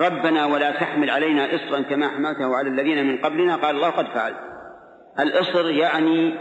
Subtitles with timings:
[0.00, 3.56] ربنا ولا تحمل علينا إصرا كما حملته على الذين من قبلنا.
[3.56, 4.36] قال الله قد فعلت
[5.20, 6.38] الإصر يعني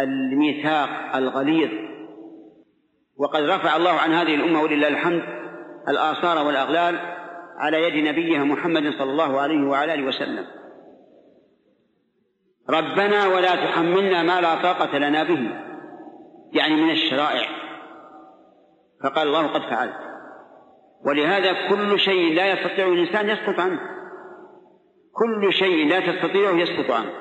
[0.00, 1.70] الميثاق الغليظ.
[3.16, 5.22] وقد رفع الله عن هذه الأمة ولله الحمد
[5.88, 6.98] الآثار والأغلال
[7.58, 10.46] على يد نبيها محمد صلى الله عليه وعلى آله وسلم.
[12.70, 15.50] ربنا ولا تحملنا ما لا طاقة لنا به.
[16.52, 17.48] يعني من الشرائع.
[19.04, 20.09] فقال الله قد فعلت
[21.06, 23.80] ولهذا كل شيء لا يستطيع الإنسان يسقط عنه.
[25.12, 27.12] كل شيء لا تستطيعه يسقط عنه.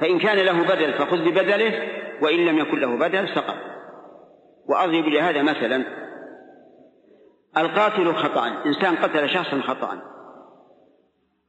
[0.00, 1.88] فإن كان له بدل فخذ ببدله
[2.22, 3.56] وإن لم يكن له بدل سقط.
[4.68, 5.84] وأضرب لهذا مثلا.
[7.56, 10.02] القاتل خطأ إنسان قتل شخصا خطأ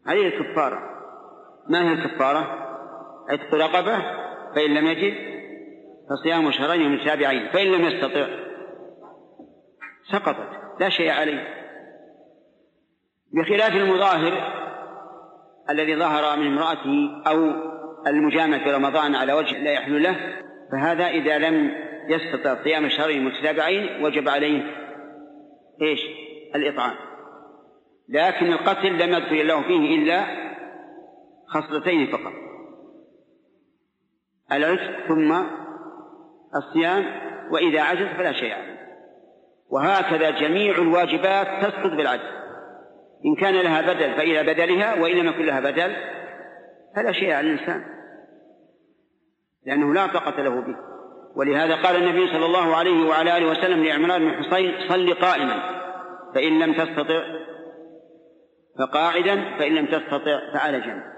[0.05, 0.79] عليه الكفارة.
[1.69, 2.65] ما هي الكفارة؟
[3.29, 3.97] عتق رقبة
[4.55, 5.13] فإن لم يجد
[6.09, 8.27] فصيام شهرين متتابعين فإن لم يستطع
[10.11, 10.49] سقطت.
[10.79, 11.64] لا شيء عليه.
[13.35, 14.33] بخلاف المظاهر
[15.69, 17.51] الذي ظهر من امرأته أو
[18.07, 20.15] المجامع في رمضان على وجه لا يحل له
[20.71, 21.71] فهذا إذا لم
[22.09, 24.63] يستطع صيام شهرين متتابعين وجب عليه
[25.81, 25.99] إيش؟
[26.55, 26.95] الإطعام.
[28.09, 30.25] لكن القتل لم يدخل الله فيه إلا
[31.47, 32.33] خصلتين فقط.
[34.51, 35.35] العتق ثم
[36.55, 37.05] الصيام
[37.51, 38.75] وإذا عجز فلا شيء عليه.
[39.69, 42.35] وهكذا جميع الواجبات تسقط بالعجز.
[43.25, 45.95] إن كان لها بدل فإلى بدلها وإن لم يكن لها بدل
[46.95, 47.85] فلا شيء على الإنسان
[49.65, 50.75] لأنه لا طاقة له به.
[51.35, 55.59] ولهذا قال النبي صلى الله عليه وعلى آله وسلم لعمران بن حصين صل قائما
[56.35, 57.23] فإن لم تستطع
[58.79, 61.14] فقاعدا فإن لم تستطع فعلى جنب.